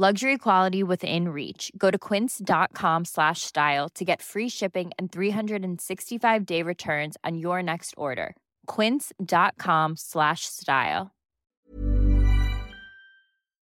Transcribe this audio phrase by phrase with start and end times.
[0.00, 1.70] Luxury quality within reach.
[1.76, 7.92] Go to quince.com slash style to get free shipping and 365-day returns on your next
[7.98, 8.34] order.
[8.64, 11.10] quince.com slash style.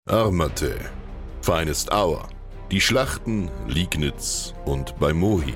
[0.09, 0.89] Armate,
[1.43, 2.27] Finest Hour,
[2.71, 5.53] die Schlachten Liegnitz und bei Mohi.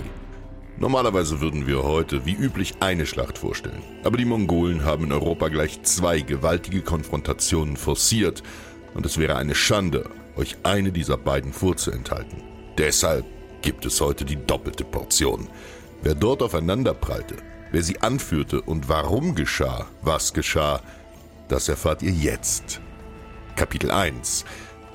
[0.78, 5.48] Normalerweise würden wir heute wie üblich eine Schlacht vorstellen, aber die Mongolen haben in Europa
[5.48, 8.44] gleich zwei gewaltige Konfrontationen forciert
[8.94, 12.42] und es wäre eine Schande, euch eine dieser beiden vorzuenthalten.
[12.78, 13.26] Deshalb
[13.62, 15.50] gibt es heute die doppelte Portion.
[16.02, 17.36] Wer dort aufeinander prallte,
[17.72, 20.82] wer sie anführte und warum geschah, was geschah,
[21.50, 22.80] das erfahrt ihr jetzt.
[23.56, 24.46] Kapitel 1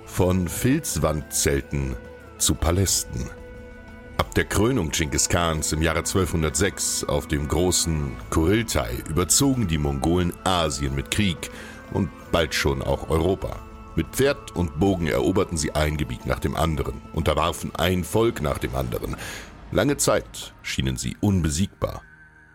[0.06, 1.94] Von Filzwandzelten
[2.38, 3.28] zu Palästen.
[4.16, 10.32] Ab der Krönung Genghis Khans im Jahre 1206 auf dem großen Kuriltai überzogen die Mongolen
[10.44, 11.50] Asien mit Krieg
[11.92, 13.60] und bald schon auch Europa.
[13.96, 18.58] Mit Pferd und Bogen eroberten sie ein Gebiet nach dem anderen, unterwarfen ein Volk nach
[18.58, 19.16] dem anderen.
[19.70, 22.02] Lange Zeit schienen sie unbesiegbar.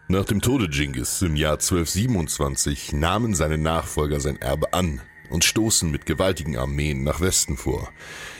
[0.08, 5.90] Nach dem Tode Genghis im Jahr 1227 nahmen seine Nachfolger sein Erbe an, und stoßen
[5.90, 7.90] mit gewaltigen Armeen nach Westen vor.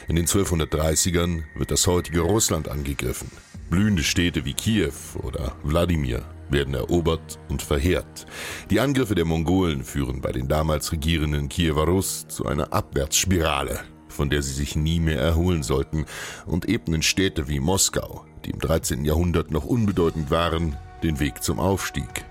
[0.08, 3.30] In den 1230ern wird das heutige Russland angegriffen.
[3.70, 8.26] Blühende Städte wie Kiew oder Wladimir werden erobert und verheert.
[8.70, 14.30] Die Angriffe der Mongolen führen bei den damals regierenden Kiewer Rus zu einer Abwärtsspirale, von
[14.30, 16.06] der sie sich nie mehr erholen sollten
[16.46, 19.04] und ebnen Städte wie Moskau, die im 13.
[19.04, 22.24] Jahrhundert noch unbedeutend waren, den Weg zum Aufstieg.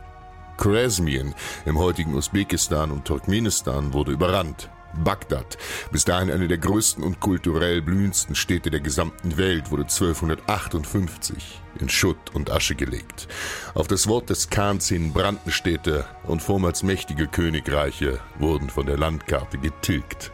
[0.58, 1.34] Khwarezmien
[1.66, 4.69] im heutigen Usbekistan und Turkmenistan wurde überrannt.
[5.04, 5.58] Bagdad,
[5.92, 11.90] bis dahin eine der größten und kulturell blühendsten Städte der gesamten Welt, wurde 1258 in
[11.90, 13.28] Schutt und Asche gelegt.
[13.74, 18.98] Auf das Wort des Khans hin brannten Städte und vormals mächtige Königreiche wurden von der
[18.98, 20.32] Landkarte getilgt.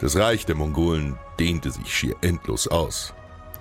[0.00, 3.14] Das Reich der Mongolen dehnte sich schier endlos aus.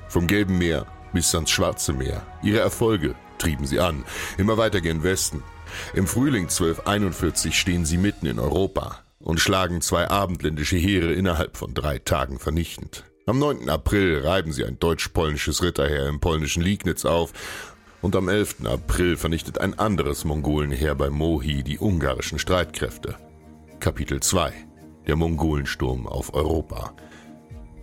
[0.09, 2.25] Vom Gelben Meer bis ans Schwarze Meer.
[2.43, 4.03] Ihre Erfolge trieben sie an,
[4.37, 5.43] immer weiter gen Westen,
[5.93, 11.73] im Frühling 1241 stehen sie mitten in Europa und schlagen zwei abendländische Heere innerhalb von
[11.73, 13.05] drei Tagen vernichtend.
[13.25, 13.69] Am 9.
[13.69, 17.33] April reiben sie ein deutsch-polnisches Ritterheer im polnischen Liegnitz auf
[18.01, 18.65] und am 11.
[18.65, 23.15] April vernichtet ein anderes Mongolenheer bei Mohi die ungarischen Streitkräfte.
[23.79, 24.53] Kapitel 2
[25.07, 26.93] Der Mongolensturm auf Europa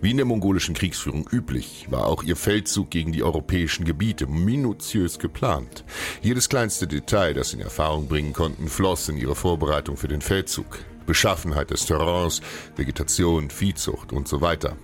[0.03, 5.21] wie in der mongolischen Kriegsführung üblich, war auch ihr Feldzug gegen die europäischen Gebiete minutiös
[5.21, 5.85] geplant.
[6.23, 10.21] Jedes kleinste Detail, das sie in Erfahrung bringen konnten, floss in ihre Vorbereitung für den
[10.21, 10.81] Feldzug.
[11.07, 12.41] Beschaffenheit des Terrains,
[12.77, 14.77] Vegetation, Viehzucht und so weiter.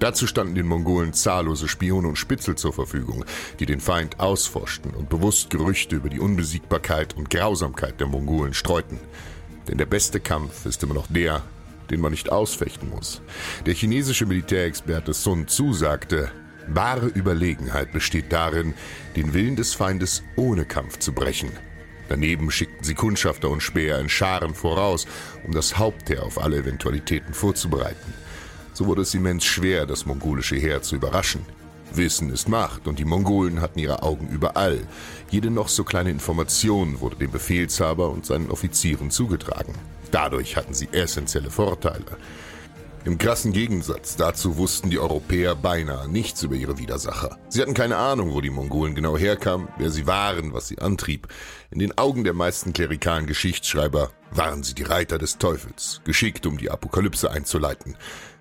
[0.00, 3.24] Dazu standen den Mongolen zahllose Spione und Spitzel zur Verfügung,
[3.60, 8.98] die den Feind ausforschten und bewusst Gerüchte über die Unbesiegbarkeit und Grausamkeit der Mongolen streuten.
[9.68, 11.42] Denn der beste Kampf ist immer noch der,
[11.90, 13.22] den man nicht ausfechten muss.
[13.66, 16.30] Der chinesische Militärexperte Sun Tzu sagte,
[16.66, 18.74] wahre Überlegenheit besteht darin,
[19.16, 21.50] den Willen des Feindes ohne Kampf zu brechen.
[22.08, 25.06] Daneben schickten sie Kundschafter und Späher in Scharen voraus,
[25.44, 28.14] um das Hauptheer auf alle Eventualitäten vorzubereiten.
[28.72, 31.46] So wurde es immens schwer, das mongolische Heer zu überraschen.
[31.92, 34.80] Wissen ist Macht und die Mongolen hatten ihre Augen überall.
[35.30, 39.74] Jede noch so kleine Information wurde dem Befehlshaber und seinen Offizieren zugetragen.
[40.10, 42.04] Dadurch hatten sie essentielle Vorteile.
[43.06, 47.38] Im krassen Gegensatz dazu wussten die Europäer beinahe nichts über ihre Widersacher.
[47.50, 51.28] Sie hatten keine Ahnung, wo die Mongolen genau herkamen, wer sie waren, was sie antrieb.
[51.70, 56.56] In den Augen der meisten klerikalen Geschichtsschreiber waren sie die Reiter des Teufels, geschickt, um
[56.56, 57.98] die Apokalypse einzuleiten.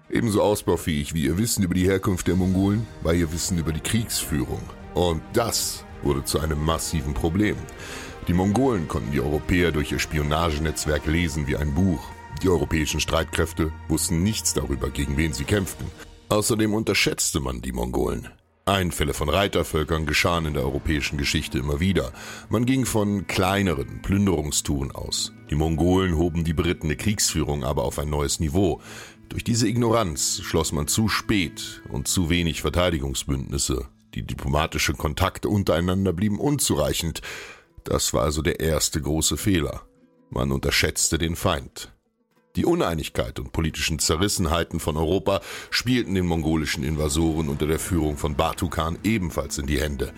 [0.09, 3.81] Ebenso ausbaufähig wie ihr Wissen über die Herkunft der Mongolen war ihr Wissen über die
[3.81, 4.61] Kriegsführung.
[4.93, 7.57] Und das wurde zu einem massiven Problem.
[8.29, 12.12] Die Mongolen konnten die Europäer durch ihr Spionagenetzwerk lesen wie ein Buch.
[12.43, 15.87] Die europäischen Streitkräfte wussten nichts darüber, gegen wen sie kämpften.
[16.27, 18.27] Außerdem unterschätzte man die Mongolen.
[18.65, 22.11] Einfälle von Reitervölkern geschahen in der europäischen Geschichte immer wieder.
[22.49, 25.31] Man ging von kleineren Plünderungstouren aus.
[25.49, 28.81] Die Mongolen hoben die Briten der Kriegsführung aber auf ein neues Niveau.
[29.29, 33.87] Durch diese Ignoranz schloss man zu spät und zu wenig Verteidigungsbündnisse.
[34.15, 37.21] Die diplomatischen Kontakte untereinander blieben unzureichend.
[37.85, 39.83] Das war also der erste große Fehler.
[40.29, 41.92] Man unterschätzte den Feind.
[42.55, 45.41] Die Uneinigkeit und politischen Zerrissenheiten von Europa
[45.71, 50.13] spielten den mongolischen Invasoren unter der Führung von Batu Khan ebenfalls in die Hände.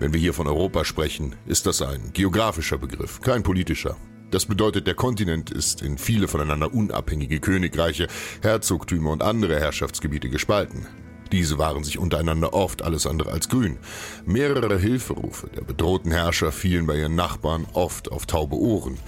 [0.00, 3.96] Wenn wir hier von Europa sprechen, ist das ein geografischer Begriff, kein politischer.
[4.32, 8.08] Das bedeutet, der Kontinent ist in viele voneinander unabhängige Königreiche,
[8.42, 10.88] Herzogtümer und andere Herrschaftsgebiete gespalten.
[11.30, 13.78] Diese waren sich untereinander oft alles andere als grün.
[14.24, 18.98] Mehrere Hilferufe der bedrohten Herrscher fielen bei ihren Nachbarn oft auf taube Ohren.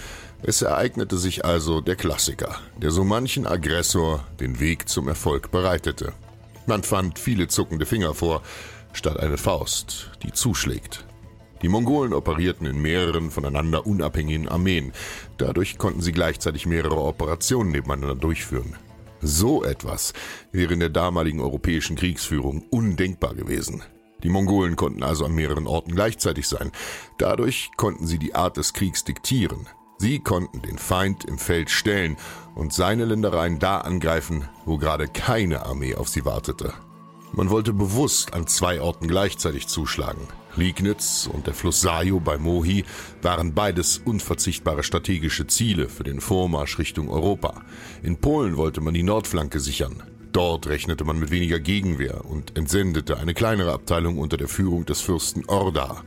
[0.42, 6.12] Es ereignete sich also der Klassiker, der so manchen Aggressor den Weg zum Erfolg bereitete.
[6.66, 8.42] Man fand viele zuckende Finger vor,
[8.92, 11.04] statt eine Faust, die zuschlägt.
[11.62, 14.92] Die Mongolen operierten in mehreren voneinander unabhängigen Armeen.
[15.38, 18.76] Dadurch konnten sie gleichzeitig mehrere Operationen nebeneinander durchführen.
[19.20, 20.12] So etwas
[20.52, 23.82] wäre in der damaligen europäischen Kriegsführung undenkbar gewesen.
[24.22, 26.70] Die Mongolen konnten also an mehreren Orten gleichzeitig sein.
[27.18, 29.66] Dadurch konnten sie die Art des Kriegs diktieren.
[29.98, 32.16] Sie konnten den Feind im Feld stellen
[32.54, 36.72] und seine Ländereien da angreifen, wo gerade keine Armee auf sie wartete.
[37.32, 40.28] Man wollte bewusst an zwei Orten gleichzeitig zuschlagen.
[40.56, 42.84] Liegnitz und der Fluss Sajo bei Mohi
[43.22, 47.62] waren beides unverzichtbare strategische Ziele für den Vormarsch Richtung Europa.
[48.02, 50.02] In Polen wollte man die Nordflanke sichern.
[50.32, 55.00] Dort rechnete man mit weniger Gegenwehr und entsendete eine kleinere Abteilung unter der Führung des
[55.00, 56.02] Fürsten Orda.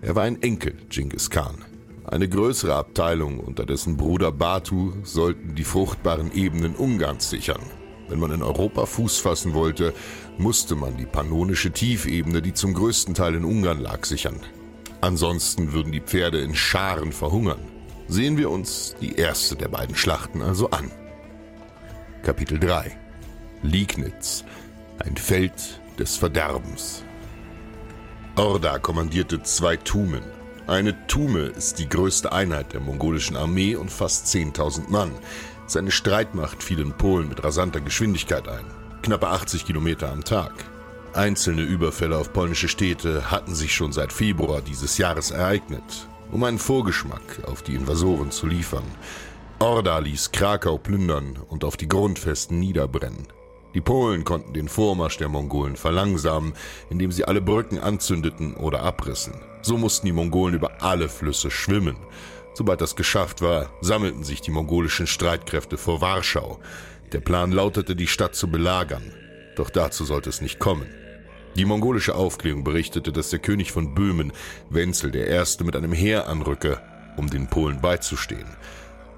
[0.00, 1.64] Er war ein Enkel Genghis Khan.
[2.12, 7.62] Eine größere Abteilung unter dessen Bruder Batu sollten die fruchtbaren Ebenen Ungarns sichern.
[8.06, 9.94] Wenn man in Europa Fuß fassen wollte,
[10.36, 14.38] musste man die pannonische Tiefebene, die zum größten Teil in Ungarn lag, sichern.
[15.00, 17.60] Ansonsten würden die Pferde in Scharen verhungern.
[18.08, 20.90] Sehen wir uns die erste der beiden Schlachten also an.
[22.22, 22.94] Kapitel 3
[23.62, 24.44] Liegnitz,
[24.98, 27.04] ein Feld des Verderbens.
[28.36, 34.26] Orda kommandierte zwei Tumen, eine Tume ist die größte Einheit der mongolischen Armee und fast
[34.26, 35.12] 10.000 Mann.
[35.66, 38.64] Seine Streitmacht fiel in Polen mit rasanter Geschwindigkeit ein,
[39.02, 40.52] knappe 80 Kilometer am Tag.
[41.14, 46.58] Einzelne Überfälle auf polnische Städte hatten sich schon seit Februar dieses Jahres ereignet, um einen
[46.58, 48.84] Vorgeschmack auf die Invasoren zu liefern.
[49.58, 53.26] Orda ließ Krakau plündern und auf die Grundfesten niederbrennen.
[53.74, 56.52] Die Polen konnten den Vormarsch der Mongolen verlangsamen,
[56.90, 59.34] indem sie alle Brücken anzündeten oder abrissen.
[59.62, 61.96] So mussten die Mongolen über alle Flüsse schwimmen.
[62.54, 66.58] Sobald das geschafft war, sammelten sich die mongolischen Streitkräfte vor Warschau.
[67.12, 69.12] Der Plan lautete, die Stadt zu belagern.
[69.56, 70.86] Doch dazu sollte es nicht kommen.
[71.56, 74.32] Die mongolische Aufklärung berichtete, dass der König von Böhmen,
[74.70, 76.80] Wenzel I., mit einem Heer anrücke,
[77.16, 78.56] um den Polen beizustehen.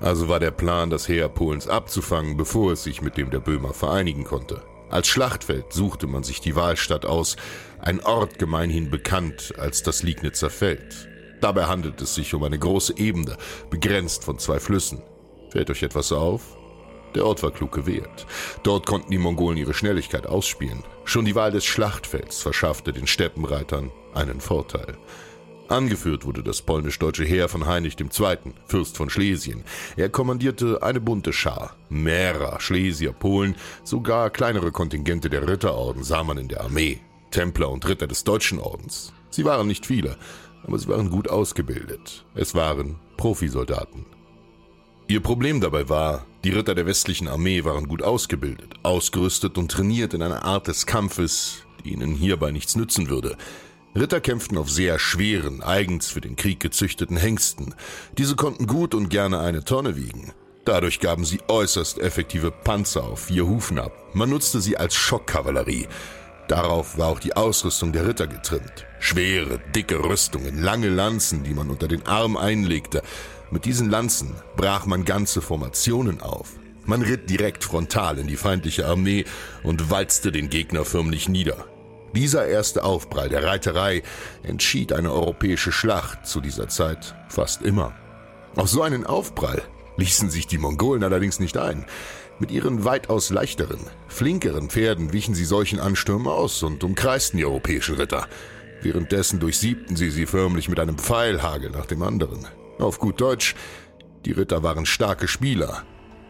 [0.04, 3.72] Also war der Plan, das Heer Polens abzufangen, bevor es sich mit dem der Böhmer
[3.72, 4.60] vereinigen konnte.
[4.90, 7.36] Als Schlachtfeld suchte man sich die Wahlstadt aus,
[7.78, 11.08] ein Ort gemeinhin bekannt als das Liegnitzer Feld.
[11.40, 13.38] Dabei handelt es sich um eine große Ebene,
[13.70, 15.02] begrenzt von zwei Flüssen.
[15.48, 16.54] Fällt euch etwas auf?
[17.14, 18.26] Der Ort war klug gewählt.
[18.62, 20.82] Dort konnten die Mongolen ihre Schnelligkeit ausspielen.
[21.04, 24.98] Schon die Wahl des Schlachtfelds verschaffte den Steppenreitern einen Vorteil.
[25.74, 28.36] Angeführt wurde das polnisch-deutsche Heer von Heinrich II.,
[28.68, 29.64] Fürst von Schlesien.
[29.96, 31.74] Er kommandierte eine bunte Schar.
[31.88, 37.00] Mehrer, Schlesier, Polen, sogar kleinere Kontingente der Ritterorden sah man in der Armee.
[37.32, 39.12] Templer und Ritter des Deutschen Ordens.
[39.30, 40.16] Sie waren nicht viele,
[40.62, 42.24] aber sie waren gut ausgebildet.
[42.36, 44.06] Es waren Profisoldaten.
[45.08, 50.14] Ihr Problem dabei war, die Ritter der westlichen Armee waren gut ausgebildet, ausgerüstet und trainiert
[50.14, 53.36] in einer Art des Kampfes, die ihnen hierbei nichts nützen würde.
[53.96, 57.74] Ritter kämpften auf sehr schweren, eigens für den Krieg gezüchteten Hengsten.
[58.18, 60.32] Diese konnten gut und gerne eine Tonne wiegen.
[60.64, 63.92] Dadurch gaben sie äußerst effektive Panzer auf vier Hufen ab.
[64.12, 65.86] Man nutzte sie als Schockkavallerie.
[66.48, 68.84] Darauf war auch die Ausrüstung der Ritter getrimmt.
[68.98, 73.02] Schwere, dicke Rüstungen, lange Lanzen, die man unter den Arm einlegte.
[73.50, 76.54] Mit diesen Lanzen brach man ganze Formationen auf.
[76.84, 79.24] Man ritt direkt frontal in die feindliche Armee
[79.62, 81.66] und walzte den Gegner förmlich nieder.
[82.14, 84.04] Dieser erste Aufprall der Reiterei
[84.44, 87.92] entschied eine europäische Schlacht zu dieser Zeit fast immer.
[88.54, 89.62] Auf so einen Aufprall
[89.96, 91.86] ließen sich die Mongolen allerdings nicht ein.
[92.38, 97.96] Mit ihren weitaus leichteren, flinkeren Pferden wichen sie solchen Anstürmen aus und umkreisten die europäischen
[97.96, 98.28] Ritter.
[98.80, 102.46] Währenddessen durchsiebten sie sie förmlich mit einem Pfeilhagel nach dem anderen.
[102.78, 103.56] Auf gut Deutsch,
[104.24, 105.82] die Ritter waren starke Spieler,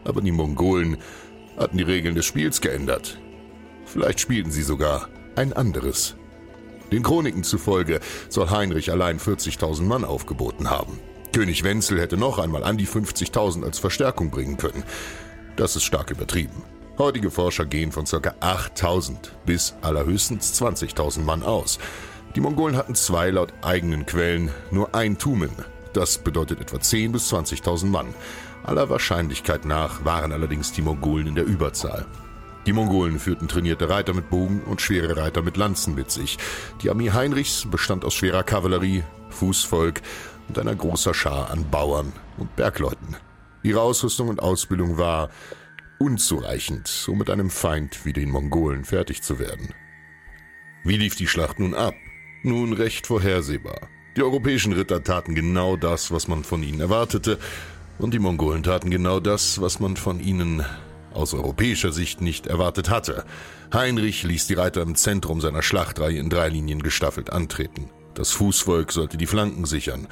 [0.03, 0.97] aber die Mongolen
[1.57, 3.19] hatten die Regeln des Spiels geändert.
[3.85, 6.15] Vielleicht spielten sie sogar ein anderes.
[6.91, 7.99] Den Chroniken zufolge
[8.29, 10.99] soll Heinrich allein 40.000 Mann aufgeboten haben.
[11.33, 14.83] König Wenzel hätte noch einmal an die 50.000 als Verstärkung bringen können.
[15.55, 16.63] Das ist stark übertrieben.
[16.97, 18.17] Heutige Forscher gehen von ca.
[18.39, 19.15] 8.000
[19.45, 21.77] bis allerhöchstens 20.000 Mann aus.
[22.35, 25.51] Die Mongolen hatten zwei laut eigenen Quellen nur ein Tumen.
[25.93, 28.13] Das bedeutet etwa 10.000 bis 20.000 Mann.
[28.63, 32.05] Aller Wahrscheinlichkeit nach waren allerdings die Mongolen in der Überzahl.
[32.65, 36.37] Die Mongolen führten trainierte Reiter mit Bogen und schwere Reiter mit Lanzen mit sich.
[36.81, 40.01] Die Armee Heinrichs bestand aus schwerer Kavallerie, Fußvolk
[40.47, 43.15] und einer großer Schar an Bauern und Bergleuten.
[43.61, 45.29] Ihre Ausrüstung und Ausbildung war
[45.99, 49.69] unzureichend, um mit einem Feind wie den Mongolen fertig zu werden.
[50.83, 51.93] Wie lief die Schlacht nun ab?
[52.43, 53.89] Nun recht vorhersehbar.
[54.15, 57.37] Die europäischen Ritter taten genau das, was man von ihnen erwartete,
[57.97, 60.65] und die Mongolen taten genau das, was man von ihnen
[61.15, 63.25] aus europäischer Sicht nicht erwartet hatte.
[63.73, 67.89] Heinrich ließ die Reiter im Zentrum seiner Schlachtreihe in drei Linien gestaffelt antreten.
[68.13, 70.07] Das Fußvolk sollte die Flanken sichern.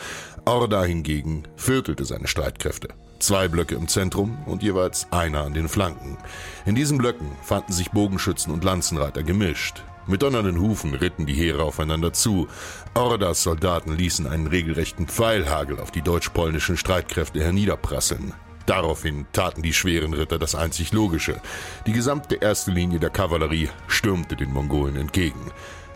[0.45, 2.89] Orda hingegen viertelte seine Streitkräfte.
[3.19, 6.17] Zwei Blöcke im Zentrum und jeweils einer an den Flanken.
[6.65, 9.83] In diesen Blöcken fanden sich Bogenschützen und Lanzenreiter gemischt.
[10.05, 12.49] Mit donnernden Hufen ritten die Heere aufeinander zu.
[12.93, 18.33] Ordas Soldaten ließen einen regelrechten Pfeilhagel auf die deutsch-polnischen Streitkräfte herniederprasseln.
[18.65, 21.41] Daraufhin taten die schweren Ritter das einzig Logische.
[21.85, 25.51] Die gesamte erste Linie der Kavallerie stürmte den Mongolen entgegen.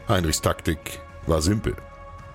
[0.10, 1.76] Heinrichs Taktik war simpel.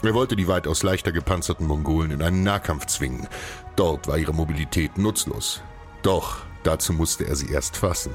[0.03, 3.29] Er wollte die weitaus leichter gepanzerten Mongolen in einen Nahkampf zwingen.
[3.77, 5.63] Dort war ihre Mobilität nutzlos.
[6.03, 8.11] Doch dazu musste er sie erst fassen.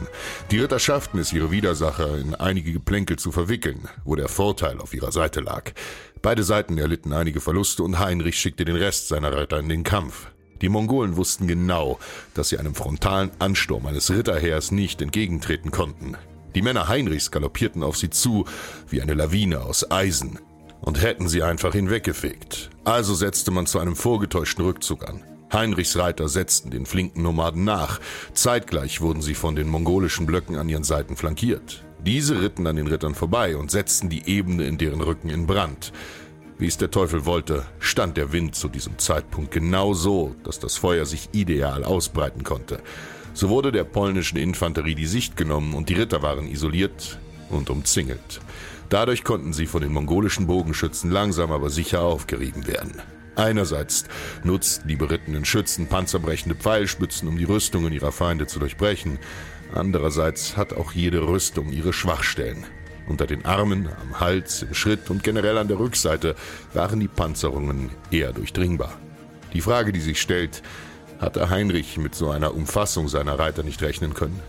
[0.52, 4.94] Die Ritter schafften es, ihre Widersacher in einige Geplänkel zu verwickeln, wo der Vorteil auf
[4.94, 5.72] ihrer Seite lag.
[6.22, 10.28] Beide Seiten erlitten einige Verluste und Heinrich schickte den Rest seiner Ritter in den Kampf.
[10.62, 12.00] Die Mongolen wussten genau,
[12.34, 16.16] dass sie einem frontalen Ansturm eines Ritterheers nicht entgegentreten konnten.
[16.56, 18.46] Die Männer Heinrichs galoppierten auf sie zu
[18.90, 20.40] wie eine Lawine aus Eisen
[20.82, 22.70] und hätten sie einfach hinweggefegt.
[22.84, 25.22] Also setzte man zu einem vorgetäuschten Rückzug an.
[25.52, 28.00] Heinrichs Reiter setzten den flinken Nomaden nach.
[28.34, 31.84] Zeitgleich wurden sie von den mongolischen Blöcken an ihren Seiten flankiert.
[32.06, 35.92] Diese ritten an den Rittern vorbei und setzten die Ebene in deren Rücken in Brand.
[36.60, 40.76] Wie es der Teufel wollte, stand der Wind zu diesem Zeitpunkt genau so, dass das
[40.78, 42.80] Feuer sich ideal ausbreiten konnte.
[43.34, 47.20] So wurde der polnischen Infanterie die Sicht genommen und die Ritter waren isoliert
[47.52, 48.42] und umzingelt.
[48.90, 53.02] Dadurch konnten sie von den mongolischen Bogenschützen langsam aber sicher aufgerieben werden.
[53.36, 54.06] Einerseits
[54.44, 59.20] nutzten die berittenen Schützen panzerbrechende Pfeilspitzen, um die Rüstungen ihrer Feinde zu durchbrechen.
[59.76, 62.66] Andererseits hat auch jede Rüstung ihre Schwachstellen.
[63.08, 66.36] Unter den Armen, am Hals, im Schritt und generell an der Rückseite
[66.74, 68.98] waren die Panzerungen eher durchdringbar.
[69.54, 70.62] Die Frage, die sich stellt,
[71.20, 74.40] hatte Heinrich mit so einer Umfassung seiner Reiter nicht rechnen können?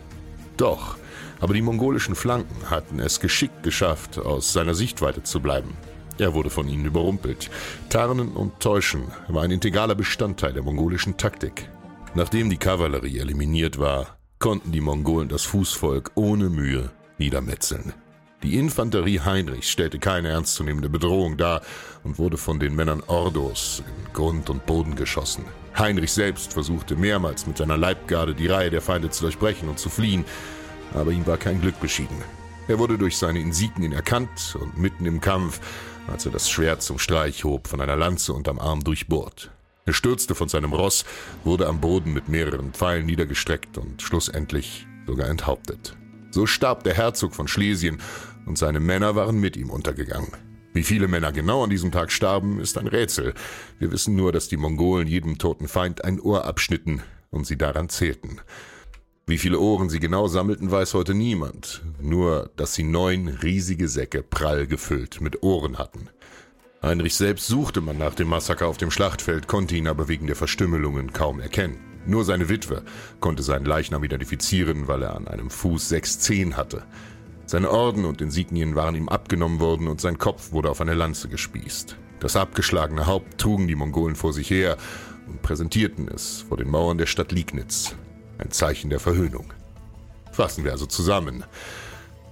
[0.56, 0.96] Doch,
[1.40, 5.76] aber die mongolischen Flanken hatten es geschickt geschafft, aus seiner Sichtweite zu bleiben.
[6.18, 7.48] Er wurde von ihnen überrumpelt.
[7.90, 11.70] Tarnen und Täuschen war ein integraler Bestandteil der mongolischen Taktik.
[12.14, 17.94] Nachdem die Kavallerie eliminiert war, konnten die Mongolen das Fußvolk ohne Mühe niedermetzeln.
[18.42, 21.60] Die Infanterie Heinrichs stellte keine ernstzunehmende Bedrohung dar
[22.04, 25.44] und wurde von den Männern Ordos in Grund und Boden geschossen.
[25.76, 29.90] Heinrich selbst versuchte mehrmals mit seiner Leibgarde die Reihe der Feinde zu durchbrechen und zu
[29.90, 30.24] fliehen,
[30.94, 32.16] aber ihm war kein Glück beschieden.
[32.68, 35.60] Er wurde durch seine Insignien erkannt und mitten im Kampf,
[36.06, 39.50] als er das Schwert zum Streich hob, von einer Lanze unterm Arm durchbohrt.
[39.84, 41.04] Er stürzte von seinem Ross,
[41.44, 45.96] wurde am Boden mit mehreren Pfeilen niedergestreckt und schlussendlich sogar enthauptet.
[46.30, 48.02] So starb der Herzog von Schlesien
[48.48, 50.32] und seine Männer waren mit ihm untergegangen.
[50.72, 53.34] Wie viele Männer genau an diesem Tag starben, ist ein Rätsel.
[53.78, 57.88] Wir wissen nur, dass die Mongolen jedem toten Feind ein Ohr abschnitten und sie daran
[57.88, 58.40] zählten.
[59.26, 61.82] Wie viele Ohren sie genau sammelten, weiß heute niemand.
[62.00, 66.08] Nur, dass sie neun riesige Säcke prall gefüllt mit Ohren hatten.
[66.82, 70.36] Heinrich selbst suchte man nach dem Massaker auf dem Schlachtfeld, konnte ihn aber wegen der
[70.36, 71.76] Verstümmelungen kaum erkennen.
[72.06, 72.84] Nur seine Witwe
[73.20, 76.84] konnte seinen Leichnam identifizieren, weil er an einem Fuß sechs Zehen hatte.
[77.48, 81.30] Seine Orden und Insignien waren ihm abgenommen worden und sein Kopf wurde auf eine Lanze
[81.30, 81.96] gespießt.
[82.20, 84.76] Das abgeschlagene Haupt trugen die Mongolen vor sich her
[85.26, 87.94] und präsentierten es vor den Mauern der Stadt Liegnitz.
[88.36, 89.54] ein Zeichen der Verhöhnung.
[90.30, 91.42] Fassen wir also zusammen.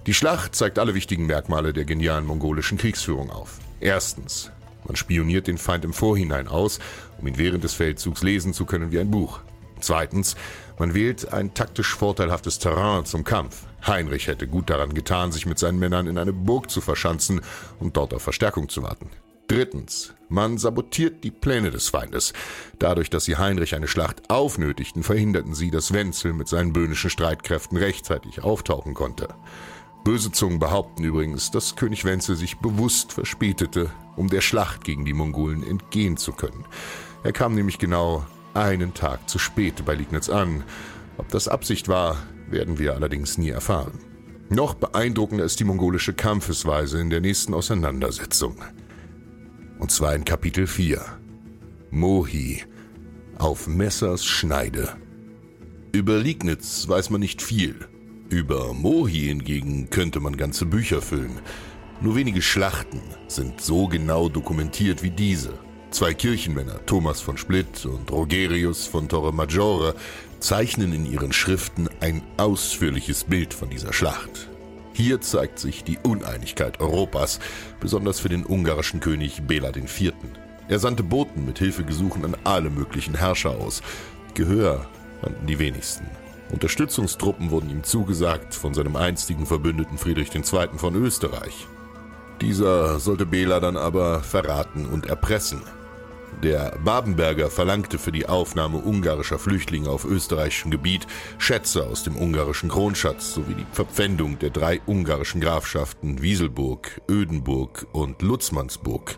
[0.05, 3.57] Die Schlacht zeigt alle wichtigen Merkmale der genialen mongolischen Kriegsführung auf.
[3.79, 4.51] Erstens,
[4.85, 6.77] man spioniert den Feind im Vorhinein aus,
[7.17, 9.39] um ihn während des Feldzugs lesen zu können wie ein Buch.
[9.79, 10.35] Zweitens,
[10.79, 13.63] man wählt ein taktisch vorteilhaftes Terrain zum Kampf.
[13.85, 17.41] Heinrich hätte gut daran getan, sich mit seinen Männern in eine Burg zu verschanzen
[17.79, 19.09] und dort auf Verstärkung zu warten.
[19.47, 22.33] Drittens, man sabotiert die Pläne des Feindes.
[22.79, 27.77] Dadurch, dass sie Heinrich eine Schlacht aufnötigten, verhinderten sie, dass Wenzel mit seinen böhnischen Streitkräften
[27.77, 29.29] rechtzeitig auftauchen konnte.
[30.03, 35.13] Böse Zungen behaupten übrigens, dass König Wenzel sich bewusst verspätete, um der Schlacht gegen die
[35.13, 36.65] Mongolen entgehen zu können.
[37.23, 38.25] Er kam nämlich genau
[38.57, 40.63] einen Tag zu spät bei Liegnitz an.
[41.17, 42.17] Ob das Absicht war,
[42.49, 43.99] werden wir allerdings nie erfahren.
[44.49, 48.55] Noch beeindruckender ist die mongolische Kampfesweise in der nächsten Auseinandersetzung.
[49.79, 51.03] Und zwar in Kapitel 4.
[51.91, 52.63] Mohi
[53.37, 54.95] auf Messers Schneide.
[55.91, 57.75] Über Liegnitz weiß man nicht viel.
[58.29, 61.39] Über Mohi hingegen könnte man ganze Bücher füllen.
[62.01, 65.53] Nur wenige Schlachten sind so genau dokumentiert wie diese.
[65.97, 69.95] Zwei Kirchenmänner, Thomas von Splitt und Rogerius von Torre Maggiore,
[70.39, 74.47] zeichnen in ihren Schriften ein ausführliches Bild von dieser Schlacht.
[74.93, 77.39] Hier zeigt sich die Uneinigkeit Europas,
[77.79, 80.13] besonders für den ungarischen König Bela IV.
[80.67, 83.81] Er sandte Boten mit Hilfegesuchen an alle möglichen Herrscher aus.
[84.35, 84.87] Gehör
[85.23, 86.05] fanden die wenigsten.
[86.51, 90.67] Unterstützungstruppen wurden ihm zugesagt von seinem einstigen Verbündeten Friedrich II.
[90.77, 91.65] von Österreich.
[92.39, 95.63] Dieser sollte Bela dann aber verraten und erpressen.
[96.43, 101.07] Der Babenberger verlangte für die Aufnahme ungarischer Flüchtlinge auf österreichischem Gebiet
[101.39, 108.21] Schätze aus dem ungarischen Kronschatz sowie die Verpfändung der drei ungarischen Grafschaften Wieselburg, Ödenburg und
[108.21, 109.17] Lutzmannsburg.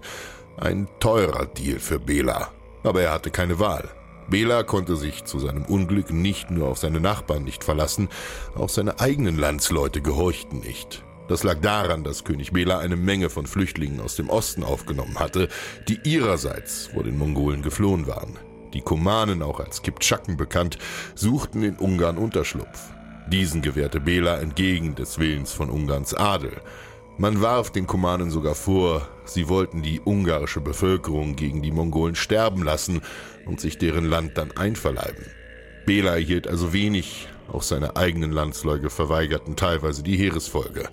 [0.58, 2.52] Ein teurer Deal für Bela.
[2.84, 3.90] Aber er hatte keine Wahl.
[4.30, 8.08] Bela konnte sich zu seinem Unglück nicht nur auf seine Nachbarn nicht verlassen,
[8.56, 11.04] auch seine eigenen Landsleute gehorchten nicht.
[11.30, 15.48] Das lag daran, dass König Bela eine Menge von Flüchtlingen aus dem Osten aufgenommen hatte,
[15.88, 18.38] die ihrerseits vor den Mongolen geflohen waren.
[18.74, 20.80] Die Kumanen, auch als Kiptschaken bekannt,
[21.14, 22.92] suchten in Ungarn Unterschlupf.
[23.28, 26.62] Diesen gewährte Bela entgegen des Willens von Ungarns Adel.
[27.20, 32.64] Man warf den Kumanen sogar vor, sie wollten die ungarische Bevölkerung gegen die Mongolen sterben
[32.64, 33.02] lassen
[33.46, 35.26] und sich deren Land dann einverleiben.
[35.90, 40.88] Bela erhielt also wenig, auch seine eigenen Landsleute verweigerten teilweise die Heeresfolge.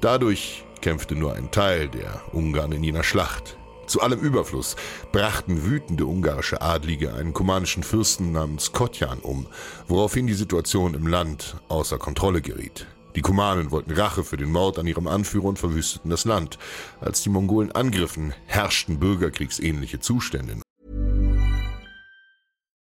[0.00, 3.56] Dadurch kämpfte nur ein Teil der Ungarn in jener Schlacht.
[3.88, 4.76] Zu allem Überfluss
[5.10, 9.48] brachten wütende ungarische Adlige einen kumanischen Fürsten namens Kotjan um,
[9.88, 12.86] woraufhin die Situation im Land außer Kontrolle geriet.
[13.16, 16.60] Die Kumanen wollten Rache für den Mord an ihrem Anführer und verwüsteten das Land.
[17.00, 20.58] Als die Mongolen angriffen, herrschten bürgerkriegsähnliche Zustände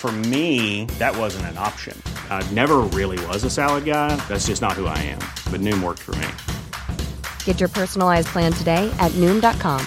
[0.00, 1.94] For me, that wasn't an option.
[2.30, 4.16] I never really was a salad guy.
[4.28, 5.18] That's just not who I am.
[5.52, 6.26] But Noom worked for me.
[7.44, 9.84] Get your personalized plan today at Noom.com.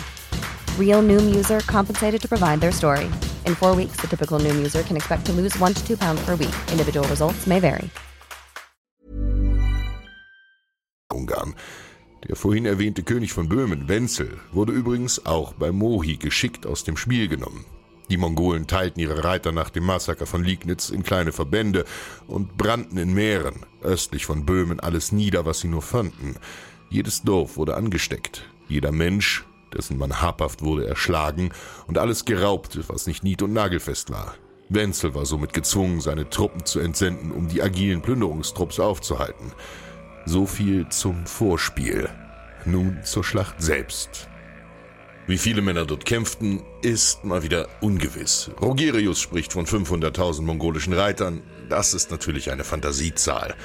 [0.77, 3.05] Real Noom user compensated to provide their story.
[3.47, 6.23] In four weeks, the typical Noom user can expect to lose one to two pounds
[6.23, 6.53] per week.
[6.71, 7.89] Individual results may vary.
[11.11, 11.55] Ungarn.
[12.27, 16.97] Der vorhin erwähnte König von Böhmen, Wenzel, wurde übrigens auch bei Mohi geschickt aus dem
[16.97, 17.65] Spiel genommen.
[18.09, 21.85] Die Mongolen teilten ihre Reiter nach dem Massaker von Liegnitz in kleine Verbände
[22.27, 26.35] und brannten in Meeren, östlich von Böhmen, alles nieder, was sie nur fanden.
[26.89, 31.51] Jedes Dorf wurde angesteckt, jeder Mensch, dessen man habhaft wurde, erschlagen
[31.87, 34.35] und alles geraubt, was nicht nied- und nagelfest war.
[34.69, 39.51] Wenzel war somit gezwungen, seine Truppen zu entsenden, um die agilen Plünderungstrupps aufzuhalten.
[40.25, 42.09] So viel zum Vorspiel.
[42.65, 44.29] Nun zur Schlacht selbst.
[45.25, 48.51] Wie viele Männer dort kämpften, ist mal wieder ungewiss.
[48.61, 51.41] Rogerius spricht von 500.000 mongolischen Reitern.
[51.69, 53.55] Das ist natürlich eine Fantasiezahl.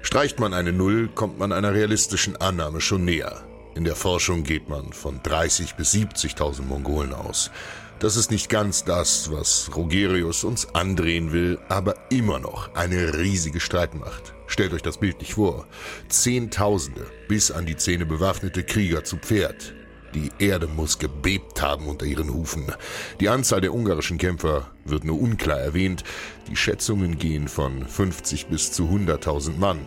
[0.00, 3.44] Streicht man eine Null, kommt man einer realistischen Annahme schon näher.
[3.74, 7.50] In der Forschung geht man von 30.000 bis 70.000 Mongolen aus.
[7.98, 13.60] Das ist nicht ganz das, was Rogerius uns andrehen will, aber immer noch eine riesige
[13.60, 14.32] Streitmacht.
[14.46, 15.66] Stellt euch das Bild nicht vor.
[16.08, 19.74] Zehntausende, bis an die Zähne bewaffnete Krieger zu Pferd.
[20.14, 22.72] Die Erde muss gebebt haben unter ihren Hufen.
[23.20, 26.04] Die Anzahl der ungarischen Kämpfer wird nur unklar erwähnt.
[26.48, 29.80] Die Schätzungen gehen von 50 bis zu 100.000 Mann.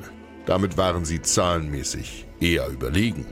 [0.46, 3.26] Damit waren sie zahlenmäßig eher überlegen.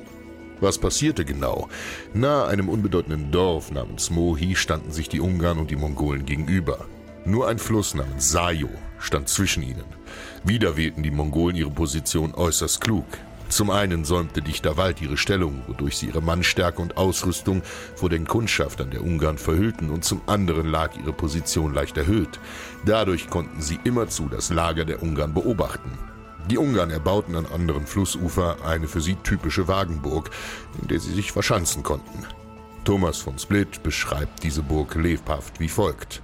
[0.59, 1.67] Was passierte genau?
[2.13, 6.85] Nahe einem unbedeutenden Dorf namens Mohi standen sich die Ungarn und die Mongolen gegenüber.
[7.25, 9.85] Nur ein Fluss namens Sajo stand zwischen ihnen.
[10.43, 13.05] Wieder wählten die Mongolen ihre Position äußerst klug.
[13.53, 17.61] Zum einen säumte dichter Wald ihre Stellung, wodurch sie ihre Mannstärke und Ausrüstung
[17.95, 22.39] vor den Kundschaftern der Ungarn verhüllten, und zum anderen lag ihre Position leicht erhöht.
[22.83, 25.91] Dadurch konnten sie immerzu das Lager der Ungarn beobachten.
[26.49, 30.31] Die Ungarn erbauten an anderen Flussufer eine für sie typische Wagenburg,
[30.81, 32.25] in der sie sich verschanzen konnten.
[32.85, 36.23] Thomas von Split beschreibt diese Burg lebhaft wie folgt.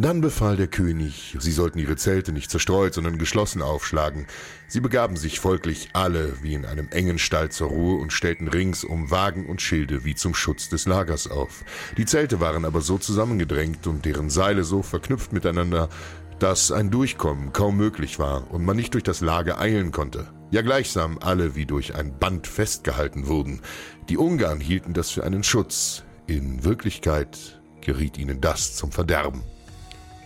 [0.00, 4.26] Dann befahl der König, sie sollten ihre Zelte nicht zerstreut, sondern geschlossen aufschlagen.
[4.66, 9.10] Sie begaben sich folglich alle wie in einem engen Stall zur Ruhe und stellten ringsum
[9.10, 11.64] Wagen und Schilde wie zum Schutz des Lagers auf.
[11.98, 15.90] Die Zelte waren aber so zusammengedrängt und deren Seile so verknüpft miteinander,
[16.38, 20.28] dass ein Durchkommen kaum möglich war und man nicht durch das Lager eilen konnte.
[20.50, 23.60] Ja gleichsam alle wie durch ein Band festgehalten wurden.
[24.08, 26.04] Die Ungarn hielten das für einen Schutz.
[26.26, 29.42] In Wirklichkeit geriet ihnen das zum Verderben.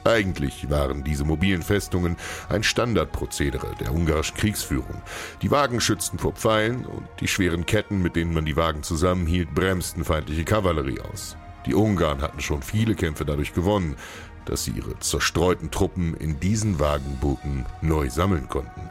[0.05, 2.17] Eigentlich waren diese mobilen Festungen
[2.51, 5.03] ein Standardprozedere der ungarischen Kriegsführung.
[5.41, 9.55] Die Wagen schützten vor Pfeilen und die schweren Ketten, mit denen man die Wagen zusammenhielt,
[9.55, 11.37] bremsten feindliche Kavallerie aus.
[11.65, 13.97] Die Ungarn hatten schon viele Kämpfe dadurch gewonnen,
[14.45, 18.91] dass sie ihre zerstreuten Truppen in diesen Wagenburgen neu sammeln konnten.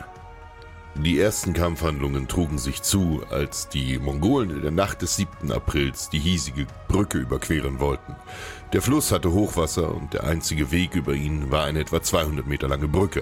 [0.95, 5.51] Die ersten Kampfhandlungen trugen sich zu, als die Mongolen in der Nacht des 7.
[5.51, 8.15] Aprils die hiesige Brücke überqueren wollten.
[8.73, 12.67] Der Fluss hatte Hochwasser und der einzige Weg über ihn war eine etwa 200 Meter
[12.67, 13.21] lange Brücke.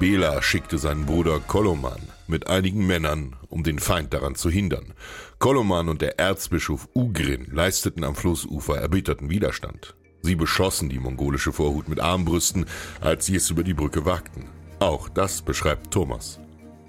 [0.00, 4.94] Bela schickte seinen Bruder Koloman mit einigen Männern, um den Feind daran zu hindern.
[5.38, 9.94] Koloman und der Erzbischof Ugrin leisteten am Flussufer erbitterten Widerstand.
[10.22, 12.66] Sie beschossen die mongolische Vorhut mit Armbrüsten,
[13.00, 14.46] als sie es über die Brücke wagten.
[14.80, 16.40] Auch das beschreibt Thomas.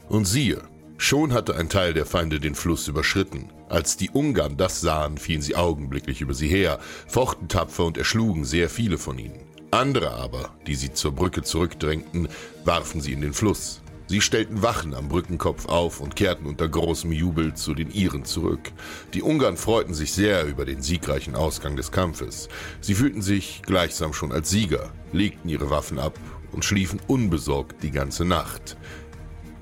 [0.10, 0.64] Und siehe,
[0.98, 3.50] schon hatte ein Teil der Feinde den Fluss überschritten.
[3.72, 8.44] Als die Ungarn das sahen, fielen sie augenblicklich über sie her, fochten tapfer und erschlugen
[8.44, 9.40] sehr viele von ihnen.
[9.72, 12.28] Andere aber, die sie zur Brücke zurückdrängten,
[12.66, 13.82] warfen sie in den Fluss.
[14.08, 18.74] Sie stellten Wachen am Brückenkopf auf und kehrten unter großem Jubel zu den Iren zurück.
[19.14, 22.50] Die Ungarn freuten sich sehr über den siegreichen Ausgang des Kampfes.
[22.82, 26.20] Sie fühlten sich gleichsam schon als Sieger, legten ihre Waffen ab
[26.52, 28.76] und schliefen unbesorgt die ganze Nacht.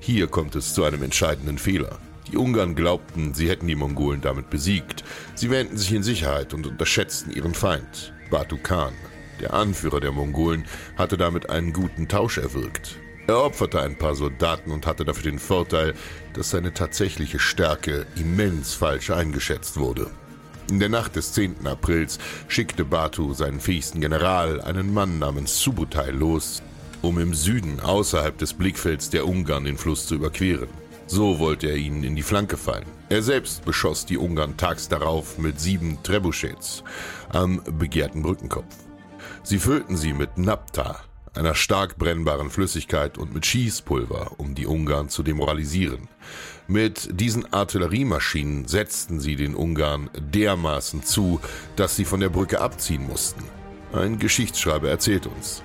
[0.00, 2.00] Hier kommt es zu einem entscheidenden Fehler.
[2.30, 5.02] Die Ungarn glaubten, sie hätten die Mongolen damit besiegt.
[5.34, 8.92] Sie wähnten sich in Sicherheit und unterschätzten ihren Feind, Batu Khan.
[9.40, 10.64] Der Anführer der Mongolen
[10.96, 12.98] hatte damit einen guten Tausch erwirkt.
[13.26, 15.94] Er opferte ein paar Soldaten und hatte dafür den Vorteil,
[16.34, 20.08] dass seine tatsächliche Stärke immens falsch eingeschätzt wurde.
[20.68, 21.66] In der Nacht des 10.
[21.66, 26.62] Aprils schickte Batu seinen fähigsten General, einen Mann namens Subutai, los,
[27.02, 30.79] um im Süden außerhalb des Blickfelds der Ungarn den Fluss zu überqueren.
[31.12, 32.86] So wollte er ihnen in die Flanke fallen.
[33.08, 36.84] Er selbst beschoss die Ungarn tags darauf mit sieben Trebuchets
[37.30, 38.76] am begehrten Brückenkopf.
[39.42, 41.00] Sie füllten sie mit Napta,
[41.34, 46.06] einer stark brennbaren Flüssigkeit und mit Schießpulver, um die Ungarn zu demoralisieren.
[46.68, 51.40] Mit diesen Artilleriemaschinen setzten sie den Ungarn dermaßen zu,
[51.74, 53.42] dass sie von der Brücke abziehen mussten.
[53.92, 55.64] Ein Geschichtsschreiber erzählt uns.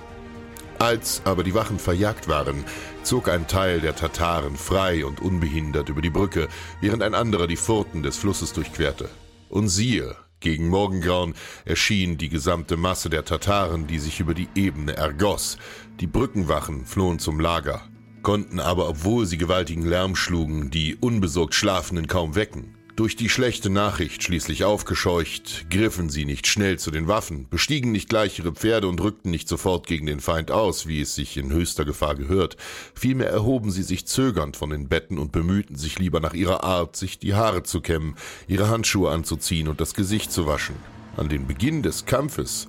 [0.78, 2.64] Als aber die Wachen verjagt waren,
[3.02, 6.48] zog ein Teil der Tataren frei und unbehindert über die Brücke,
[6.80, 9.08] während ein anderer die Furten des Flusses durchquerte.
[9.48, 11.34] Und siehe, gegen Morgengrauen
[11.64, 15.56] erschien die gesamte Masse der Tataren, die sich über die Ebene ergoss.
[15.98, 17.82] Die Brückenwachen flohen zum Lager,
[18.22, 22.75] konnten aber, obwohl sie gewaltigen Lärm schlugen, die unbesorgt Schlafenden kaum wecken.
[22.96, 28.08] Durch die schlechte Nachricht schließlich aufgescheucht, griffen sie nicht schnell zu den Waffen, bestiegen nicht
[28.08, 31.52] gleich ihre Pferde und rückten nicht sofort gegen den Feind aus, wie es sich in
[31.52, 32.56] höchster Gefahr gehört.
[32.94, 36.96] Vielmehr erhoben sie sich zögernd von den Betten und bemühten sich lieber nach ihrer Art,
[36.96, 38.14] sich die Haare zu kämmen,
[38.48, 40.76] ihre Handschuhe anzuziehen und das Gesicht zu waschen.
[41.18, 42.66] An den Beginn des Kampfes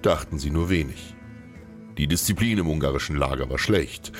[0.00, 1.14] dachten sie nur wenig.
[1.98, 4.10] Die Disziplin im ungarischen Lager war schlecht.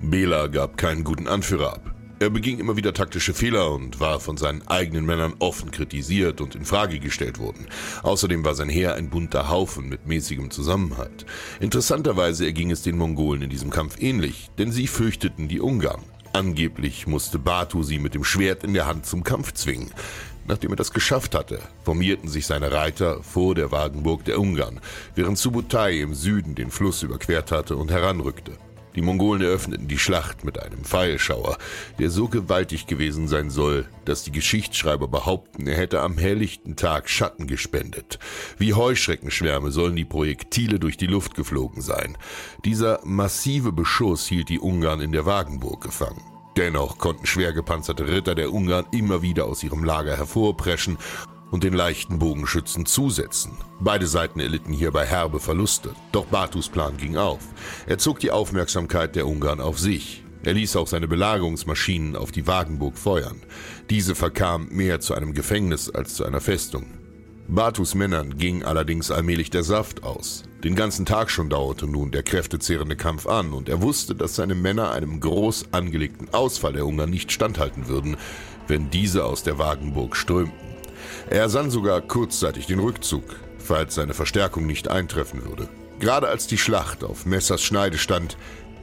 [0.00, 1.93] Bela gab keinen guten Anführer ab.
[2.24, 6.54] Er beging immer wieder taktische Fehler und war von seinen eigenen Männern offen kritisiert und
[6.54, 7.66] in Frage gestellt worden.
[8.02, 11.26] Außerdem war sein Heer ein bunter Haufen mit mäßigem Zusammenhalt.
[11.60, 16.00] Interessanterweise erging es den Mongolen in diesem Kampf ähnlich, denn sie fürchteten die Ungarn.
[16.32, 19.90] Angeblich musste Batu sie mit dem Schwert in der Hand zum Kampf zwingen.
[20.46, 24.80] Nachdem er das geschafft hatte, formierten sich seine Reiter vor der Wagenburg der Ungarn,
[25.14, 28.52] während Subutai im Süden den Fluss überquert hatte und heranrückte.
[28.94, 31.58] Die Mongolen eröffneten die Schlacht mit einem Pfeilschauer,
[31.98, 37.08] der so gewaltig gewesen sein soll, dass die Geschichtsschreiber behaupten, er hätte am helllichten Tag
[37.08, 38.18] Schatten gespendet.
[38.56, 42.16] Wie Heuschreckenschwärme sollen die Projektile durch die Luft geflogen sein.
[42.64, 46.22] Dieser massive Beschuss hielt die Ungarn in der Wagenburg gefangen.
[46.56, 50.98] Dennoch konnten schwer gepanzerte Ritter der Ungarn immer wieder aus ihrem Lager hervorpreschen
[51.54, 53.52] und den leichten Bogenschützen zusetzen.
[53.78, 57.38] Beide Seiten erlitten hierbei herbe Verluste, doch Batus Plan ging auf.
[57.86, 60.24] Er zog die Aufmerksamkeit der Ungarn auf sich.
[60.42, 63.40] Er ließ auch seine Belagerungsmaschinen auf die Wagenburg feuern.
[63.88, 66.86] Diese verkam mehr zu einem Gefängnis als zu einer Festung.
[67.46, 70.42] Batus Männern ging allerdings allmählich der Saft aus.
[70.64, 74.56] Den ganzen Tag schon dauerte nun der kräftezehrende Kampf an und er wusste, dass seine
[74.56, 78.16] Männer einem groß angelegten Ausfall der Ungarn nicht standhalten würden,
[78.66, 80.73] wenn diese aus der Wagenburg strömten.
[81.30, 83.24] Er sann sogar kurzzeitig den Rückzug,
[83.58, 85.68] falls seine Verstärkung nicht eintreffen würde.
[86.00, 88.36] Gerade als die Schlacht auf Messers Schneide stand,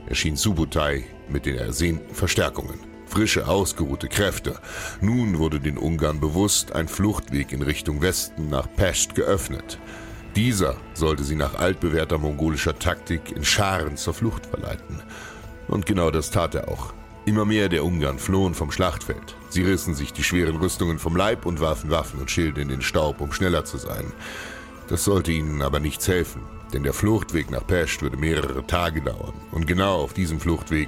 [0.08, 2.80] erschien Subutai mit den ersehnten Verstärkungen.
[3.06, 4.58] Frische, ausgeruhte Kräfte.
[5.02, 9.80] Nun wurde den Ungarn bewusst ein Fluchtweg in Richtung Westen nach Pest geöffnet.
[10.38, 15.04] Dieser sollte sie nach altbewährter mongolischer Taktik in Scharen zur Flucht verleiten.
[15.68, 16.94] Und genau das tat er auch.
[17.26, 19.36] Immer mehr der Ungarn flohen vom Schlachtfeld.
[19.52, 22.82] Sie rissen sich die schweren Rüstungen vom Leib und warfen Waffen und Schilde in den
[22.82, 24.14] Staub, um schneller zu sein.
[24.88, 26.42] Das sollte ihnen aber nichts helfen,
[26.74, 29.34] denn der Fluchtweg nach Pest würde mehrere Tage dauern.
[29.52, 30.88] Und genau auf diesem Fluchtweg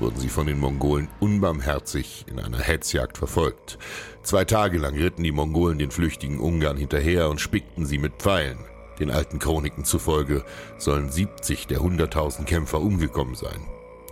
[0.00, 3.78] wurden sie von den Mongolen unbarmherzig in einer Hetzjagd verfolgt.
[4.24, 8.58] Zwei Tage lang ritten die Mongolen den flüchtigen Ungarn hinterher und spickten sie mit Pfeilen.
[8.98, 10.44] Den alten Chroniken zufolge
[10.76, 13.60] sollen 70 der 100.000 Kämpfer umgekommen sein.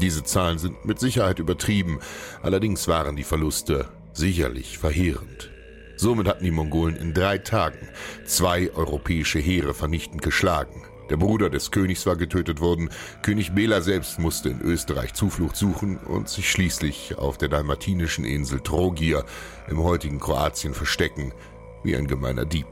[0.01, 2.01] Diese Zahlen sind mit Sicherheit übertrieben,
[2.43, 5.51] allerdings waren die Verluste sicherlich verheerend.
[5.97, 7.87] Somit hatten die Mongolen in drei Tagen
[8.25, 10.85] zwei europäische Heere vernichtend geschlagen.
[11.11, 12.89] Der Bruder des Königs war getötet worden,
[13.21, 18.61] König Bela selbst musste in Österreich Zuflucht suchen und sich schließlich auf der dalmatinischen Insel
[18.61, 19.27] Trogir
[19.69, 21.35] im heutigen Kroatien verstecken,
[21.83, 22.69] wie ein gemeiner Dieb.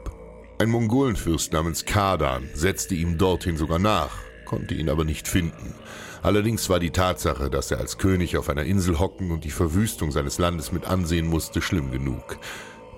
[0.57, 5.75] Ein Mongolenfürst namens Kardan setzte ihm dorthin sogar nach, konnte ihn aber nicht finden.
[6.21, 10.11] Allerdings war die Tatsache, dass er als König auf einer Insel hocken und die Verwüstung
[10.11, 12.37] seines Landes mit ansehen musste, schlimm genug.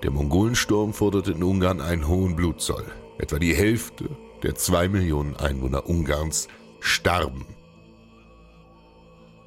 [0.02, 2.84] Der Mongolensturm forderte in Ungarn einen hohen Blutzoll.
[3.18, 4.10] Etwa die Hälfte
[4.42, 6.48] der zwei Millionen Einwohner Ungarns
[6.80, 7.46] starben.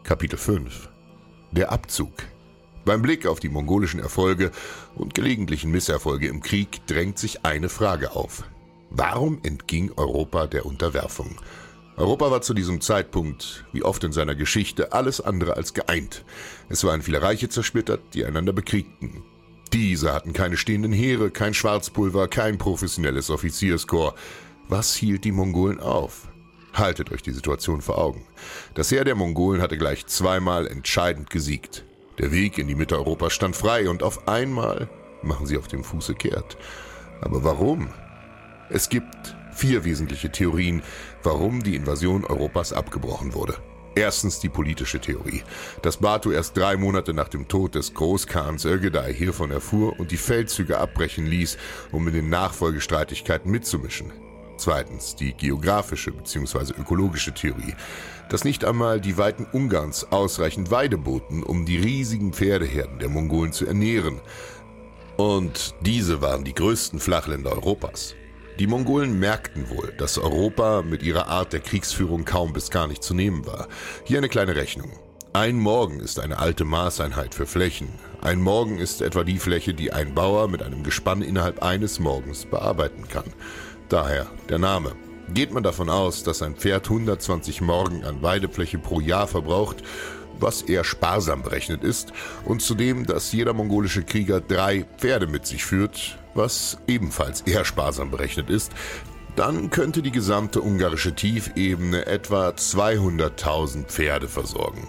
[0.03, 0.89] Kapitel 5
[1.51, 2.13] Der Abzug
[2.85, 4.51] Beim Blick auf die mongolischen Erfolge
[4.95, 8.43] und gelegentlichen Misserfolge im Krieg drängt sich eine Frage auf.
[8.89, 11.35] Warum entging Europa der Unterwerfung?
[11.97, 16.25] Europa war zu diesem Zeitpunkt, wie oft in seiner Geschichte, alles andere als geeint.
[16.67, 19.23] Es waren viele Reiche zersplittert, die einander bekriegten.
[19.71, 24.19] Diese hatten keine stehenden Heere, kein Schwarzpulver, kein professionelles Offizierskorps.
[24.67, 26.27] Was hielt die Mongolen auf?
[26.73, 28.25] Haltet euch die Situation vor Augen.
[28.73, 31.85] Das Heer der Mongolen hatte gleich zweimal entscheidend gesiegt.
[32.17, 34.89] Der Weg in die Mitte Europas stand frei und auf einmal
[35.21, 36.57] machen sie auf dem Fuße kehrt.
[37.21, 37.89] Aber warum?
[38.69, 40.83] Es gibt vier wesentliche Theorien,
[41.25, 43.55] warum die Invasion Europas abgebrochen wurde.
[43.95, 45.43] Erstens die politische Theorie,
[45.81, 50.17] dass Batu erst drei Monate nach dem Tod des Großkhans Ögedei hiervon erfuhr und die
[50.17, 51.57] Feldzüge abbrechen ließ,
[51.93, 54.11] um in den Nachfolgestreitigkeiten mitzumischen.
[54.57, 56.73] Zweitens die geografische bzw.
[56.77, 57.73] ökologische Theorie,
[58.29, 63.53] dass nicht einmal die Weiten Ungarns ausreichend Weide boten, um die riesigen Pferdeherden der Mongolen
[63.53, 64.19] zu ernähren.
[65.15, 68.15] Und diese waren die größten Flachländer Europas.
[68.57, 73.03] Die Mongolen merkten wohl, dass Europa mit ihrer Art der Kriegsführung kaum bis gar nicht
[73.03, 73.67] zu nehmen war.
[74.05, 74.91] Hier eine kleine Rechnung.
[75.33, 77.89] Ein Morgen ist eine alte Maßeinheit für Flächen.
[78.21, 82.45] Ein Morgen ist etwa die Fläche, die ein Bauer mit einem Gespann innerhalb eines Morgens
[82.45, 83.25] bearbeiten kann.
[83.89, 84.93] Daher der Name.
[85.33, 89.83] Geht man davon aus, dass ein Pferd 120 Morgen an Weidefläche pro Jahr verbraucht,
[90.39, 92.13] was eher sparsam berechnet ist,
[92.45, 98.11] und zudem, dass jeder mongolische Krieger drei Pferde mit sich führt, was ebenfalls eher sparsam
[98.11, 98.71] berechnet ist,
[99.35, 104.87] dann könnte die gesamte ungarische Tiefebene etwa 200.000 Pferde versorgen.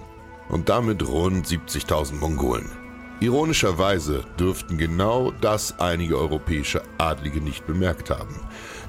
[0.49, 2.71] Und damit rund 70.000 Mongolen.
[3.19, 8.41] Ironischerweise dürften genau das einige europäische Adlige nicht bemerkt haben,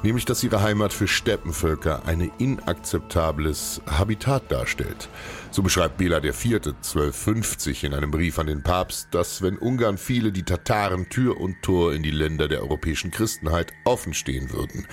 [0.08, 5.10] nämlich dass ihre Heimat für Steppenvölker ein inakzeptables Habitat darstellt.
[5.52, 6.56] So beschreibt Bela IV.
[6.56, 11.62] 1250 in einem Brief an den Papst, dass wenn Ungarn fiele, die Tataren Tür und
[11.62, 14.88] Tor in die Länder der europäischen Christenheit offen stehen würden.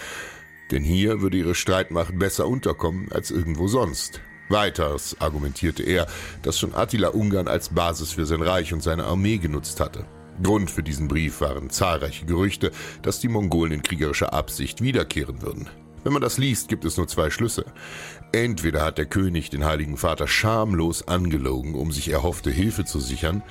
[0.72, 4.20] Denn hier würde ihre Streitmacht besser unterkommen als irgendwo sonst.
[4.48, 6.09] Weiters argumentierte er,
[6.42, 10.07] dass schon Attila Ungarn als Basis für sein Reich und seine Armee genutzt hatte.
[10.42, 15.68] Grund für diesen Brief waren zahlreiche Gerüchte, dass die Mongolen in kriegerischer Absicht wiederkehren würden.
[16.02, 17.64] Wenn man das liest, gibt es nur zwei Schlüsse.
[18.32, 23.42] Entweder hat der König den Heiligen Vater schamlos angelogen, um sich erhoffte Hilfe zu sichern,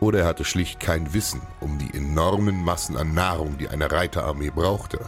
[0.00, 4.50] oder er hatte schlicht kein Wissen um die enormen Massen an Nahrung, die eine Reiterarmee
[4.50, 5.00] brauchte.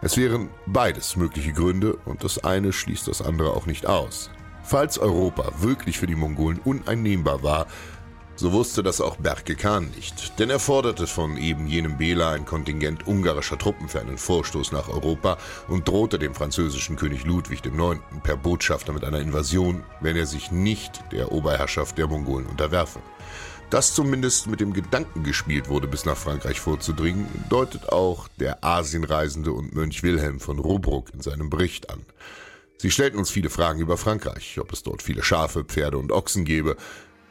[0.00, 4.30] Es wären beides mögliche Gründe und das eine schließt das andere auch nicht aus.
[4.62, 7.66] Falls Europa wirklich für die Mongolen uneinnehmbar war,
[8.38, 12.44] so wusste das auch Berke Khan nicht, denn er forderte von eben jenem Bela ein
[12.44, 17.98] Kontingent ungarischer Truppen für einen Vorstoß nach Europa und drohte dem französischen König Ludwig IX.
[18.22, 23.00] per Botschafter mit einer Invasion, wenn er sich nicht der Oberherrschaft der Mongolen unterwerfe.
[23.70, 29.50] Dass zumindest mit dem Gedanken gespielt wurde, bis nach Frankreich vorzudringen, deutet auch der Asienreisende
[29.50, 32.04] und Mönch Wilhelm von Robruck in seinem Bericht an.
[32.80, 36.44] Sie stellten uns viele Fragen über Frankreich, ob es dort viele Schafe, Pferde und Ochsen
[36.44, 36.76] gebe,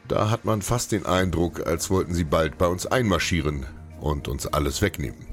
[0.08, 3.66] da hat man fast den Eindruck, als wollten sie bald bei uns einmarschieren
[4.00, 5.28] und uns alles wegnehmen.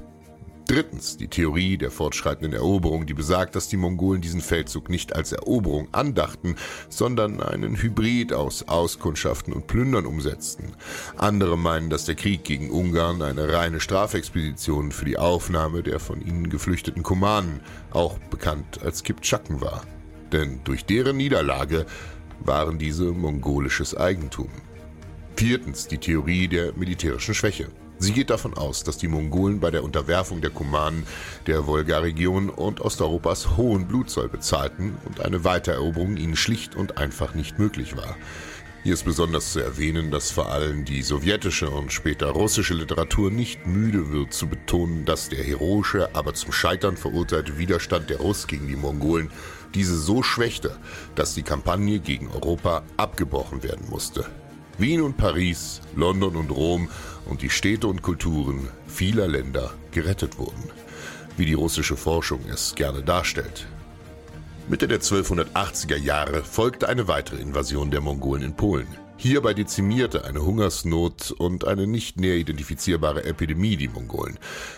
[0.68, 5.32] Drittens die Theorie der fortschreitenden Eroberung, die besagt, dass die Mongolen diesen Feldzug nicht als
[5.32, 6.56] Eroberung andachten,
[6.90, 10.72] sondern einen Hybrid aus Auskundschaften und Plündern umsetzten.
[11.18, 16.20] Andere meinen, dass der Krieg gegen Ungarn eine reine Strafexpedition für die Aufnahme der von
[16.20, 17.60] ihnen geflüchteten Kumanen,
[17.92, 19.84] auch bekannt als Kiptschaken war.
[20.32, 21.86] Denn durch deren Niederlage
[22.40, 24.50] waren diese mongolisches Eigentum.
[25.36, 27.68] Viertens die Theorie der militärischen Schwäche.
[27.98, 31.06] Sie geht davon aus, dass die Mongolen bei der Unterwerfung der Kumanen
[31.48, 37.58] der Wolga-Region und Osteuropas hohen Blutzoll bezahlten und eine Weitereroberung ihnen schlicht und einfach nicht
[37.58, 38.18] möglich war.
[38.86, 43.66] Hier ist besonders zu erwähnen, dass vor allem die sowjetische und später russische Literatur nicht
[43.66, 48.68] müde wird zu betonen, dass der heroische, aber zum Scheitern verurteilte Widerstand der Russ gegen
[48.68, 49.32] die Mongolen
[49.74, 50.78] diese so schwächte,
[51.16, 54.26] dass die Kampagne gegen Europa abgebrochen werden musste.
[54.78, 56.90] Wien und Paris, London und Rom
[57.26, 60.70] und die Städte und Kulturen vieler Länder gerettet wurden,
[61.38, 63.68] wie die russische Forschung es gerne darstellt.
[64.68, 69.05] Mitte der 1280er Jahre folgte eine weitere Invasion der Mongolen in Polen.
[69.18, 74.38] Hierbei dezimierte eine Hungersnot und eine nicht näher identifizierbare Epidemie die Mongolen.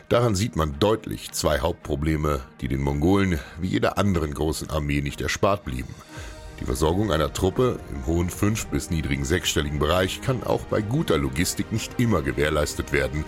[0.10, 5.22] Daran sieht man deutlich zwei Hauptprobleme, die den Mongolen wie jeder anderen großen Armee nicht
[5.22, 5.94] erspart blieben.
[6.60, 11.18] Die Versorgung einer Truppe im hohen fünf- bis niedrigen sechsstelligen Bereich kann auch bei guter
[11.18, 13.26] Logistik nicht immer gewährleistet werden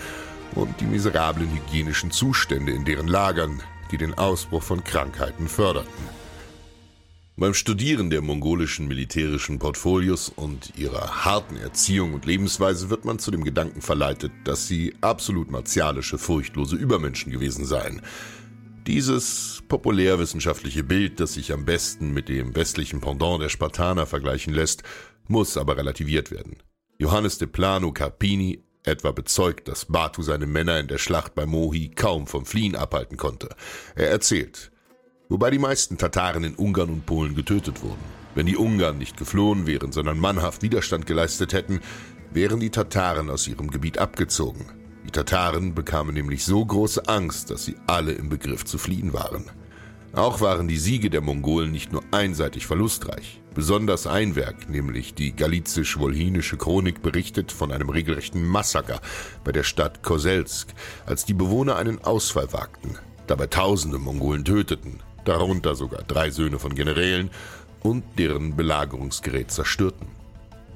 [0.56, 6.20] und die miserablen hygienischen Zustände in deren Lagern, die den Ausbruch von Krankheiten förderten.
[7.40, 13.32] Beim Studieren der mongolischen militärischen Portfolios und ihrer harten Erziehung und Lebensweise wird man zu
[13.32, 18.02] dem Gedanken verleitet, dass sie absolut martialische, furchtlose Übermenschen gewesen seien.
[18.86, 24.84] Dieses populärwissenschaftliche Bild, das sich am besten mit dem westlichen Pendant der Spartaner vergleichen lässt,
[25.30, 26.58] muss aber relativiert werden.
[26.98, 31.88] Johannes de Plano Carpini etwa bezeugt, dass Batu seine Männer in der Schlacht bei Mohi
[31.88, 33.48] kaum vom Fliehen abhalten konnte.
[33.96, 34.74] Er erzählt,
[35.30, 38.20] wobei die meisten Tataren in Ungarn und Polen getötet wurden.
[38.36, 41.80] Wenn die Ungarn nicht geflohen wären, sondern mannhaft Widerstand geleistet hätten,
[42.32, 44.66] wären die Tataren aus ihrem Gebiet abgezogen.
[45.06, 49.46] Die Tataren bekamen nämlich so große Angst, dass sie alle im Begriff zu fliehen waren.
[50.14, 53.42] Auch waren die Siege der Mongolen nicht nur einseitig verlustreich.
[53.54, 59.02] Besonders ein Werk, nämlich die galizisch-wolhinische Chronik, berichtet von einem regelrechten Massaker
[59.44, 60.70] bei der Stadt Koselsk,
[61.06, 62.96] als die Bewohner einen Ausfall wagten,
[63.28, 67.30] dabei tausende Mongolen töteten, darunter sogar drei Söhne von Generälen,
[67.82, 70.08] und deren Belagerungsgerät zerstörten.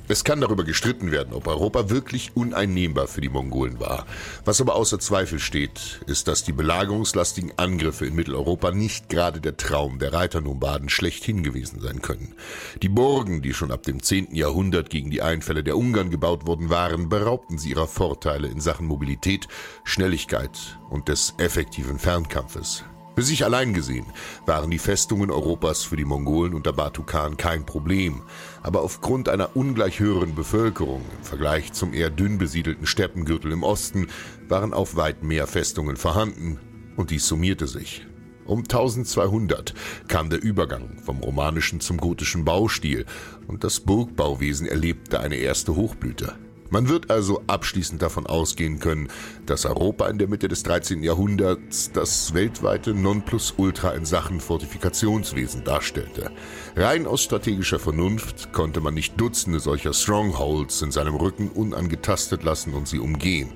[0.10, 4.06] Es kann darüber gestritten werden, ob Europa wirklich uneinnehmbar für die Mongolen war.
[4.44, 9.56] Was aber außer Zweifel steht, ist, dass die belagerungslastigen Angriffe in Mitteleuropa nicht gerade der
[9.56, 12.36] Traum der Reiternomaden schlechthin gewesen sein können.
[12.82, 14.36] Die Burgen, die schon ab dem 10.
[14.36, 18.88] Jahrhundert gegen die Einfälle der Ungarn gebaut worden waren, beraubten sie ihrer Vorteile in Sachen
[18.88, 19.48] Mobilität,
[19.86, 22.84] Schnelligkeit und des effektiven Fernkampfes.
[23.16, 24.08] Für sich allein gesehen
[24.48, 28.24] waren die Festungen Europas für die Mongolen unter Batu Khan kein Problem,
[28.64, 34.08] aber aufgrund einer ungleich höheren Bevölkerung im Vergleich zum eher dünn besiedelten Steppengürtel im Osten
[34.50, 36.60] waren auf weit mehr Festungen vorhanden
[36.96, 38.08] und dies summierte sich.
[38.46, 39.76] Um 1200
[40.08, 43.06] kam der Übergang vom romanischen zum gotischen Baustil
[43.48, 46.36] und das Burgbauwesen erlebte eine erste Hochblüte.
[46.74, 49.10] Man wird also abschließend davon ausgehen können,
[49.46, 51.04] dass Europa in der Mitte des 13.
[51.04, 56.32] Jahrhunderts das weltweite Nonplusultra in Sachen Fortifikationswesen darstellte.
[56.76, 62.74] Rein aus strategischer Vernunft konnte man nicht Dutzende solcher Strongholds in seinem Rücken unangetastet lassen
[62.74, 63.52] und sie umgehen.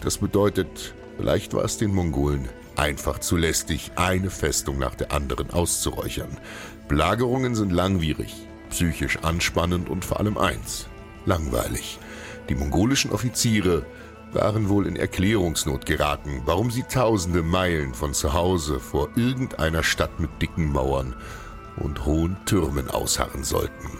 [0.00, 5.50] Das bedeutet, vielleicht war es den Mongolen einfach zu lästig, eine Festung nach der anderen
[5.50, 6.38] auszuräuchern.
[6.86, 8.32] Belagerungen sind langwierig,
[8.70, 10.86] psychisch anspannend und vor allem eins,
[11.26, 11.98] langweilig.
[12.48, 13.84] Die mongolischen Offiziere
[14.32, 20.20] waren wohl in Erklärungsnot geraten, warum sie tausende Meilen von zu Hause vor irgendeiner Stadt
[20.20, 21.14] mit dicken Mauern
[21.76, 23.98] und hohen Türmen ausharren sollten.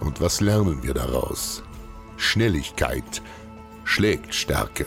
[0.00, 1.62] Und was lernen wir daraus?
[2.16, 3.22] Schnelligkeit
[3.84, 4.86] schlägt Stärke.